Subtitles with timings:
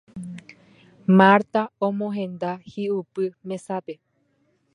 [1.21, 3.99] Marta omohenda hi'upy mesápe